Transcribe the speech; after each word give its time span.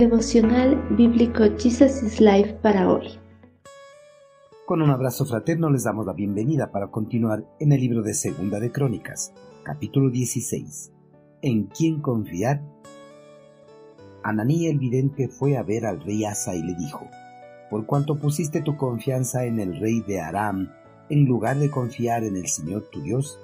Devocional 0.00 0.82
Bíblico 0.96 1.44
Jesus 1.58 2.02
is 2.02 2.22
Life 2.22 2.54
para 2.62 2.90
hoy. 2.90 3.06
Con 4.64 4.80
un 4.80 4.88
abrazo 4.88 5.26
fraterno 5.26 5.68
les 5.68 5.84
damos 5.84 6.06
la 6.06 6.14
bienvenida 6.14 6.72
para 6.72 6.90
continuar 6.90 7.44
en 7.58 7.72
el 7.72 7.82
libro 7.82 8.00
de 8.00 8.14
Segunda 8.14 8.58
de 8.60 8.72
Crónicas, 8.72 9.34
capítulo 9.62 10.08
16. 10.08 10.90
¿En 11.42 11.64
quién 11.66 12.00
confiar? 12.00 12.62
Ananí 14.22 14.68
el 14.68 14.78
vidente 14.78 15.28
fue 15.28 15.58
a 15.58 15.62
ver 15.62 15.84
al 15.84 16.00
rey 16.00 16.24
Asa 16.24 16.54
y 16.54 16.62
le 16.62 16.74
dijo, 16.76 17.06
Por 17.68 17.84
cuanto 17.84 18.18
pusiste 18.18 18.62
tu 18.62 18.78
confianza 18.78 19.44
en 19.44 19.60
el 19.60 19.78
rey 19.78 20.00
de 20.00 20.18
Aram, 20.22 20.70
en 21.10 21.26
lugar 21.26 21.58
de 21.58 21.70
confiar 21.70 22.24
en 22.24 22.36
el 22.36 22.46
Señor 22.46 22.88
tu 22.90 23.02
Dios, 23.02 23.38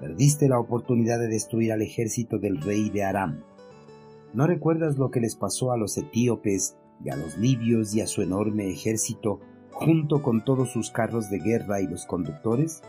perdiste 0.00 0.48
la 0.48 0.60
oportunidad 0.60 1.18
de 1.18 1.28
destruir 1.28 1.72
al 1.72 1.82
ejército 1.82 2.38
del 2.38 2.58
rey 2.62 2.88
de 2.88 3.04
Aram. 3.04 3.49
¿No 4.32 4.46
recuerdas 4.46 4.96
lo 4.96 5.10
que 5.10 5.20
les 5.20 5.34
pasó 5.34 5.72
a 5.72 5.76
los 5.76 5.98
etíopes 5.98 6.76
y 7.04 7.10
a 7.10 7.16
los 7.16 7.36
libios 7.36 7.94
y 7.94 8.00
a 8.00 8.06
su 8.06 8.22
enorme 8.22 8.70
ejército, 8.70 9.40
junto 9.72 10.22
con 10.22 10.44
todos 10.44 10.70
sus 10.70 10.90
carros 10.90 11.30
de 11.30 11.40
guerra 11.40 11.80
y 11.80 11.88
los 11.88 12.06
conductores? 12.06 12.82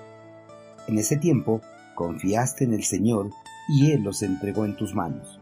En 0.87 0.99
ese 0.99 1.17
tiempo 1.17 1.61
confiaste 1.95 2.63
en 2.63 2.73
el 2.73 2.83
Señor 2.83 3.31
y 3.69 3.91
Él 3.91 4.03
los 4.03 4.21
entregó 4.21 4.65
en 4.65 4.75
tus 4.75 4.93
manos. 4.93 5.39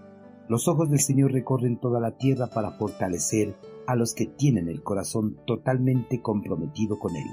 Los 0.47 0.69
ojos 0.69 0.89
del 0.89 0.99
Señor 0.99 1.33
recorren 1.33 1.77
toda 1.77 1.99
la 1.99 2.11
tierra 2.17 2.47
para 2.47 2.71
fortalecer 2.71 3.55
a 3.85 3.95
los 3.95 4.13
que 4.13 4.25
tienen 4.25 4.69
el 4.69 4.81
corazón 4.81 5.37
totalmente 5.45 6.21
comprometido 6.21 6.97
con 6.97 7.15
Él. 7.17 7.27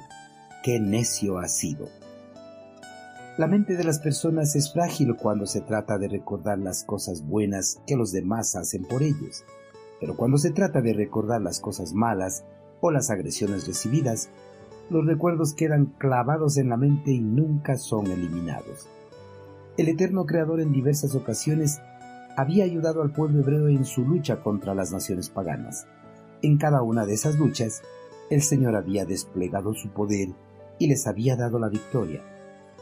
¡Qué 0.64 0.80
necio 0.80 1.38
ha 1.38 1.46
sido! 1.46 1.86
La 3.38 3.46
mente 3.46 3.76
de 3.76 3.84
las 3.84 3.98
personas 3.98 4.56
es 4.56 4.72
frágil 4.72 5.14
cuando 5.14 5.45
se 5.45 5.60
trata 5.60 5.98
de 5.98 6.08
recordar 6.08 6.58
las 6.58 6.84
cosas 6.84 7.22
buenas 7.22 7.82
que 7.86 7.95
los 7.95 8.10
demás 8.10 8.56
hacen 8.56 8.84
por 8.84 9.02
ellos, 9.02 9.45
pero 10.01 10.16
cuando 10.16 10.38
se 10.38 10.52
trata 10.52 10.80
de 10.80 10.95
recordar 10.95 11.42
las 11.42 11.60
cosas 11.60 11.92
malas 11.92 12.45
o 12.80 12.90
las 12.90 13.10
agresiones 13.10 13.66
recibidas, 13.66 14.30
los 14.88 15.04
recuerdos 15.04 15.52
quedan 15.52 15.84
clavados 15.98 16.57
en 16.57 16.70
la 16.70 16.79
mente 16.79 17.10
y 17.10 17.20
nunca 17.20 17.76
son 17.76 18.07
eliminados. 18.07 18.88
El 19.76 19.90
eterno 19.90 20.24
Creador 20.24 20.62
en 20.62 20.73
diversas 20.73 21.14
ocasiones 21.14 21.79
había 22.38 22.64
ayudado 22.64 23.02
al 23.02 23.12
pueblo 23.12 23.40
hebreo 23.40 23.68
en 23.68 23.84
su 23.84 24.02
lucha 24.02 24.40
contra 24.42 24.74
las 24.74 24.92
naciones 24.92 25.29
paganas. 25.29 25.87
En 26.40 26.57
cada 26.57 26.80
una 26.80 27.04
de 27.04 27.12
esas 27.12 27.37
luchas, 27.37 27.82
el 28.30 28.40
Señor 28.40 28.76
había 28.76 29.04
desplegado 29.04 29.74
su 29.74 29.90
poder 29.90 30.30
y 30.79 30.87
les 30.87 31.07
había 31.07 31.37
dado 31.37 31.59
la 31.59 31.68
victoria. 31.68 32.23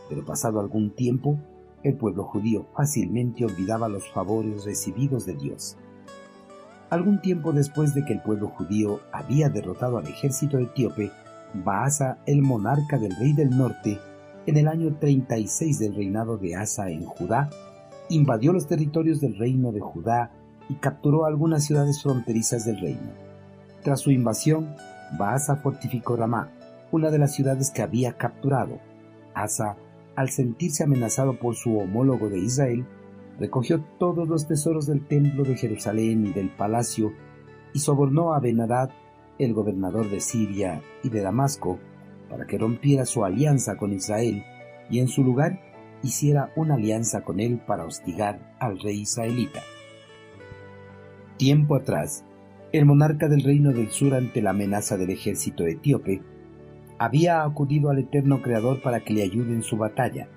Pero 0.09 0.25
pasado 0.25 0.61
algún 0.61 0.91
tiempo, 0.91 1.39
el 1.83 1.97
pueblo 1.97 2.25
judío 2.25 2.67
fácilmente 2.75 3.45
olvidaba 3.45 3.89
los 3.89 4.09
favores 4.11 4.65
recibidos 4.65 5.27
de 5.27 5.35
Dios. 5.35 5.77
Algún 6.91 7.21
tiempo 7.21 7.53
después 7.53 7.95
de 7.95 8.05
que 8.05 8.13
el 8.15 8.23
pueblo 8.23 8.49
judío 8.49 9.01
había 9.13 9.49
derrotado 9.49 9.99
al 9.99 10.07
ejército 10.07 10.59
etíope, 10.59 11.11
Baasa, 11.55 12.19
el 12.27 12.43
monarca 12.43 12.99
del 12.99 13.15
rey 13.17 13.33
del 13.33 13.51
norte, 13.51 13.99
en 14.47 14.57
el 14.57 14.69
año 14.69 14.97
36 14.99 15.79
del 15.79 15.95
reinado 15.95 16.37
de 16.37 16.57
Asa 16.57 16.91
en 16.91 17.05
Judá, 17.05 17.51
invadió 18.09 18.53
los 18.53 18.67
territorios 18.67 19.21
del 19.21 19.39
reino 19.39 19.73
de 19.73 19.81
Judá 19.81 20.33
y 20.69 20.75
capturó 20.75 21.25
algunas 21.25 21.65
ciudades 21.65 22.03
fronterizas 22.03 22.65
del 22.65 22.81
reino. 22.81 23.13
Tras 23.83 24.01
su 24.01 24.11
invasión, 24.11 24.75
Baasa 25.19 25.57
fortificó 25.57 26.17
Ramá, 26.17 26.51
una 26.91 27.11
de 27.11 27.19
las 27.19 27.33
ciudades 27.35 27.71
que 27.71 27.83
había 27.83 28.15
capturado. 28.15 28.79
Asa, 29.35 29.77
al 30.17 30.31
sentirse 30.31 30.85
amenazado 30.85 31.39
por 31.39 31.57
su 31.57 31.79
homólogo 31.79 32.29
de 32.29 32.39
Israel, 32.39 32.87
recogió 33.39 33.81
todos 33.99 34.29
los 34.29 34.47
tesoros 34.47 34.87
del 34.87 35.07
templo 35.07 35.45
de 35.45 35.57
Jerusalén 35.57 36.27
y 36.27 36.33
del 36.33 36.51
palacio 36.51 37.13
y 37.73 37.81
sobornó 37.81 38.35
a 38.35 38.41
Benadad, 38.41 38.91
el 39.39 39.53
gobernador 39.53 40.09
de 40.09 40.21
Siria 40.21 40.83
y 41.03 41.09
de 41.09 41.21
Damasco, 41.21 41.79
para 42.31 42.47
que 42.47 42.59
rompiera 42.59 43.05
su 43.05 43.25
alianza 43.25 43.77
con 43.77 43.93
Israel 43.93 44.45
y 44.91 45.01
en 45.01 45.09
su 45.09 45.25
lugar 45.25 45.61
hiciera 46.03 46.53
una 46.57 46.75
alianza 46.75 47.23
con 47.23 47.41
él 47.41 47.61
para 47.67 47.85
hostigar 47.85 48.55
al 48.61 48.79
rey 48.79 49.01
israelita. 49.01 49.61
Tiempo 51.37 51.75
atrás, 51.75 52.25
el 52.73 52.87
monarca 52.87 53.29
del 53.29 53.43
reino 53.43 53.73
del 53.73 53.91
sur 53.91 54.15
ante 54.15 54.43
la 54.43 54.51
amenaza 54.51 54.97
del 54.97 55.11
ejército 55.11 55.67
etíope 55.67 56.23
había 56.99 57.43
acudido 57.43 57.91
al 57.91 57.99
eterno 57.99 58.43
Creador 58.43 58.83
para 58.83 59.01
que 59.01 59.13
le 59.15 59.23
ayude 59.23 59.53
en 59.53 59.63
su 59.63 59.77
batalla, 59.77 60.29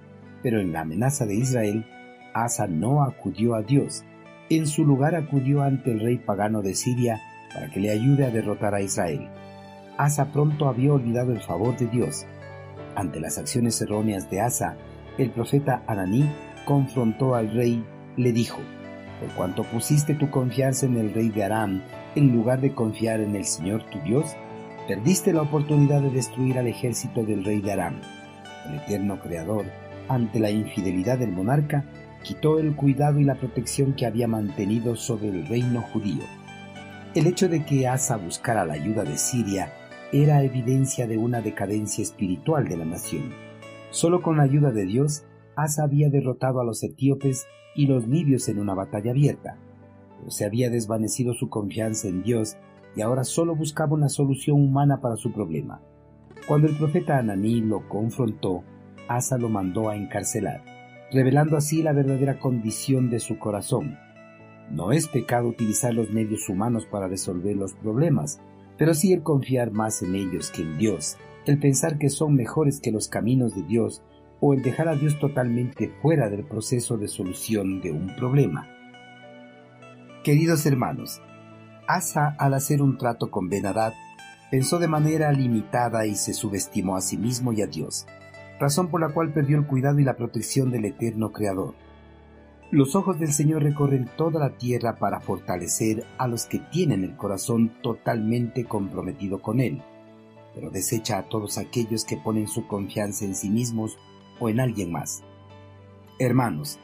pero 0.41 0.59
en 0.59 0.73
la 0.73 0.81
amenaza 0.81 1.25
de 1.25 1.35
Israel, 1.35 1.85
Asa 2.33 2.67
no 2.67 3.03
acudió 3.03 3.55
a 3.55 3.61
Dios. 3.61 4.03
En 4.49 4.67
su 4.67 4.85
lugar 4.85 5.15
acudió 5.15 5.61
ante 5.61 5.91
el 5.91 5.99
rey 5.99 6.17
pagano 6.17 6.61
de 6.61 6.75
Siria 6.75 7.21
para 7.53 7.69
que 7.69 7.79
le 7.79 7.91
ayude 7.91 8.25
a 8.25 8.31
derrotar 8.31 8.75
a 8.75 8.81
Israel. 8.81 9.27
Asa 9.97 10.31
pronto 10.31 10.67
había 10.67 10.93
olvidado 10.93 11.31
el 11.31 11.41
favor 11.41 11.75
de 11.77 11.87
Dios. 11.87 12.25
Ante 12.95 13.19
las 13.19 13.37
acciones 13.37 13.81
erróneas 13.81 14.29
de 14.29 14.41
Asa, 14.41 14.77
el 15.17 15.31
profeta 15.31 15.83
Ananí 15.87 16.29
confrontó 16.65 17.35
al 17.35 17.51
rey, 17.51 17.83
le 18.15 18.31
dijo, 18.31 18.59
por 19.19 19.29
cuanto 19.29 19.63
pusiste 19.63 20.13
tu 20.13 20.29
confianza 20.29 20.85
en 20.85 20.97
el 20.97 21.13
rey 21.13 21.29
de 21.29 21.43
Aram, 21.43 21.81
en 22.15 22.31
lugar 22.31 22.61
de 22.61 22.73
confiar 22.73 23.19
en 23.19 23.35
el 23.35 23.45
Señor 23.45 23.83
tu 23.89 23.99
Dios, 23.99 24.35
perdiste 24.87 25.33
la 25.33 25.41
oportunidad 25.41 26.01
de 26.01 26.09
destruir 26.09 26.57
al 26.57 26.67
ejército 26.67 27.25
del 27.25 27.43
rey 27.43 27.59
de 27.59 27.73
Aram. 27.73 27.99
El 28.69 28.75
eterno 28.75 29.19
Creador, 29.19 29.65
ante 30.07 30.39
la 30.39 30.49
infidelidad 30.49 31.17
del 31.19 31.33
monarca, 31.33 31.83
quitó 32.23 32.57
el 32.57 32.73
cuidado 32.73 33.19
y 33.19 33.25
la 33.25 33.35
protección 33.35 33.93
que 33.93 34.05
había 34.05 34.29
mantenido 34.29 34.95
sobre 34.95 35.27
el 35.27 35.45
reino 35.47 35.81
judío. 35.81 36.23
El 37.15 37.27
hecho 37.27 37.49
de 37.49 37.65
que 37.65 37.87
Asa 37.87 38.15
buscara 38.15 38.65
la 38.65 38.75
ayuda 38.75 39.03
de 39.03 39.17
Siria 39.17 39.73
era 40.13 40.41
evidencia 40.41 41.05
de 41.05 41.17
una 41.17 41.41
decadencia 41.41 42.01
espiritual 42.01 42.69
de 42.69 42.77
la 42.77 42.85
nación. 42.85 43.33
Solo 43.89 44.21
con 44.21 44.37
la 44.37 44.43
ayuda 44.43 44.71
de 44.71 44.85
Dios, 44.85 45.25
Asa 45.57 45.83
había 45.83 46.09
derrotado 46.09 46.61
a 46.61 46.63
los 46.63 46.81
etíopes 46.83 47.45
y 47.75 47.87
los 47.87 48.07
libios 48.07 48.47
en 48.47 48.59
una 48.59 48.73
batalla 48.73 49.11
abierta, 49.11 49.57
pero 50.17 50.31
se 50.31 50.45
había 50.45 50.69
desvanecido 50.69 51.33
su 51.33 51.49
confianza 51.49 52.07
en 52.07 52.23
Dios 52.23 52.55
y 52.97 53.01
ahora 53.01 53.23
solo 53.23 53.55
buscaba 53.55 53.93
una 53.93 54.09
solución 54.09 54.59
humana 54.59 54.99
para 54.99 55.15
su 55.15 55.31
problema. 55.31 55.79
Cuando 56.47 56.67
el 56.67 56.75
profeta 56.77 57.17
Ananí 57.17 57.61
lo 57.61 57.87
confrontó, 57.87 58.63
Asa 59.07 59.37
lo 59.37 59.47
mandó 59.47 59.87
a 59.87 59.95
encarcelar, 59.95 60.65
revelando 61.13 61.55
así 61.55 61.81
la 61.81 61.93
verdadera 61.93 62.39
condición 62.39 63.09
de 63.09 63.19
su 63.19 63.39
corazón. 63.39 63.97
No 64.69 64.91
es 64.91 65.07
pecado 65.07 65.47
utilizar 65.47 65.93
los 65.93 66.11
medios 66.11 66.49
humanos 66.49 66.85
para 66.85 67.07
resolver 67.07 67.55
los 67.55 67.73
problemas, 67.75 68.41
pero 68.77 68.93
sí 68.93 69.13
el 69.13 69.23
confiar 69.23 69.71
más 69.71 70.01
en 70.01 70.15
ellos 70.15 70.51
que 70.51 70.63
en 70.63 70.77
Dios 70.77 71.17
el 71.47 71.59
pensar 71.59 71.97
que 71.97 72.09
son 72.09 72.35
mejores 72.35 72.81
que 72.81 72.91
los 72.91 73.07
caminos 73.07 73.55
de 73.55 73.63
Dios 73.63 74.03
o 74.39 74.53
el 74.53 74.61
dejar 74.61 74.89
a 74.89 74.95
Dios 74.95 75.17
totalmente 75.19 75.89
fuera 76.01 76.29
del 76.29 76.45
proceso 76.45 76.97
de 76.97 77.07
solución 77.07 77.81
de 77.81 77.91
un 77.91 78.15
problema. 78.15 78.67
Queridos 80.23 80.65
hermanos, 80.65 81.21
Asa 81.87 82.35
al 82.37 82.53
hacer 82.53 82.81
un 82.81 82.97
trato 82.97 83.31
con 83.31 83.49
Benadad 83.49 83.93
pensó 84.51 84.79
de 84.79 84.87
manera 84.87 85.31
limitada 85.31 86.05
y 86.05 86.15
se 86.15 86.33
subestimó 86.33 86.95
a 86.95 87.01
sí 87.01 87.17
mismo 87.17 87.53
y 87.53 87.61
a 87.61 87.67
Dios, 87.67 88.05
razón 88.59 88.89
por 88.89 89.01
la 89.01 89.09
cual 89.09 89.33
perdió 89.33 89.57
el 89.57 89.65
cuidado 89.65 89.99
y 89.99 90.03
la 90.03 90.15
protección 90.15 90.71
del 90.71 90.85
eterno 90.85 91.31
Creador. 91.31 91.75
Los 92.71 92.95
ojos 92.95 93.19
del 93.19 93.31
Señor 93.31 93.63
recorren 93.63 94.09
toda 94.17 94.39
la 94.39 94.57
tierra 94.57 94.97
para 94.97 95.21
fortalecer 95.21 96.05
a 96.17 96.27
los 96.27 96.45
que 96.45 96.59
tienen 96.59 97.03
el 97.03 97.15
corazón 97.15 97.73
totalmente 97.81 98.65
comprometido 98.65 99.41
con 99.41 99.61
Él 99.61 99.81
pero 100.57 100.71
desecha 100.71 101.19
a 101.19 101.29
todos 101.29 101.59
aquellos 101.59 102.03
que 102.03 102.17
ponen 102.17 102.47
su 102.47 102.65
confianza 102.65 103.25
en 103.25 103.35
sí 103.35 103.47
mismos 103.47 103.95
o 104.39 104.49
en 104.49 104.59
alguien 104.59 104.91
más. 104.91 105.21
Hermanos, 106.17 106.79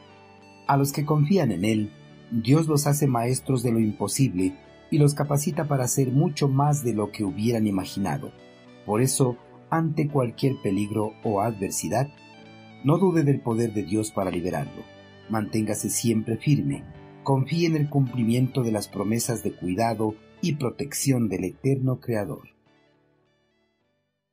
a 0.68 0.76
los 0.76 0.92
que 0.92 1.04
confían 1.04 1.50
en 1.50 1.64
Él, 1.64 1.92
Dios 2.30 2.68
los 2.68 2.86
hace 2.86 3.08
maestros 3.08 3.64
de 3.64 3.72
lo 3.72 3.80
imposible 3.80 4.56
y 4.94 4.98
los 4.98 5.14
capacita 5.14 5.66
para 5.66 5.82
hacer 5.82 6.12
mucho 6.12 6.46
más 6.46 6.84
de 6.84 6.94
lo 6.94 7.10
que 7.10 7.24
hubieran 7.24 7.66
imaginado. 7.66 8.30
Por 8.86 9.02
eso, 9.02 9.36
ante 9.68 10.06
cualquier 10.06 10.54
peligro 10.62 11.14
o 11.24 11.40
adversidad, 11.40 12.08
no 12.84 12.98
dude 12.98 13.24
del 13.24 13.40
poder 13.40 13.72
de 13.72 13.82
Dios 13.82 14.12
para 14.12 14.30
liberarlo. 14.30 14.84
Manténgase 15.28 15.90
siempre 15.90 16.36
firme. 16.36 16.84
Confíe 17.24 17.66
en 17.66 17.74
el 17.74 17.88
cumplimiento 17.90 18.62
de 18.62 18.70
las 18.70 18.86
promesas 18.86 19.42
de 19.42 19.56
cuidado 19.56 20.14
y 20.40 20.54
protección 20.54 21.28
del 21.28 21.42
eterno 21.42 21.98
Creador. 21.98 22.53